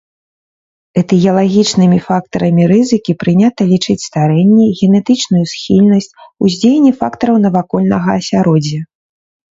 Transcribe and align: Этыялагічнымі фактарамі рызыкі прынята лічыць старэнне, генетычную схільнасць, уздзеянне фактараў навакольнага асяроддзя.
Этыялагічнымі 1.01 1.99
фактарамі 2.05 2.63
рызыкі 2.71 3.13
прынята 3.23 3.61
лічыць 3.73 3.99
старэнне, 4.07 4.65
генетычную 4.79 5.45
схільнасць, 5.55 6.11
уздзеянне 6.47 6.93
фактараў 7.03 7.35
навакольнага 7.45 8.09
асяроддзя. 8.23 8.79